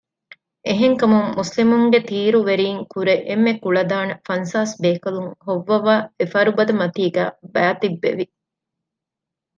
އެހެންކަމުން 0.67 1.29
މުސްލިމުންގެ 1.37 1.99
ތީރުވެރީންކުރެ 2.09 3.15
އެންމެ 3.27 3.51
ކުޅަދާނަ 3.63 4.13
ފަންސާސް 4.27 4.73
ބޭކަލުން 4.81 5.31
ހޮއްވަވައި 5.45 6.03
އެފަރުބަދަމަތީގައި 6.19 7.33
ބައިތިއްބެވި 7.53 8.25